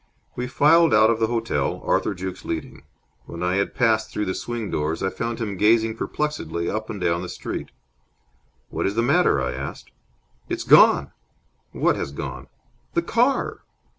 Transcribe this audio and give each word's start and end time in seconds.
We 0.35 0.47
filed 0.47 0.95
out 0.95 1.11
of 1.11 1.19
the 1.19 1.27
hotel, 1.27 1.79
Arthur 1.85 2.15
Jukes 2.15 2.43
leading. 2.43 2.81
When 3.25 3.43
I 3.43 3.57
had 3.57 3.75
passed 3.75 4.09
through 4.09 4.25
the 4.25 4.33
swing 4.33 4.71
doors, 4.71 5.03
I 5.03 5.11
found 5.11 5.37
him 5.37 5.57
gazing 5.57 5.95
perplexedly 5.95 6.67
up 6.67 6.89
and 6.89 6.99
down 6.99 7.21
the 7.21 7.29
street. 7.29 7.69
"What 8.69 8.87
is 8.87 8.95
the 8.95 9.03
matter?" 9.03 9.39
I 9.39 9.51
asked. 9.53 9.91
"It's 10.49 10.63
gone!" 10.63 11.11
"What 11.71 11.97
has 11.97 12.11
gone?" 12.11 12.47
"The 12.95 13.03
car!" 13.03 13.59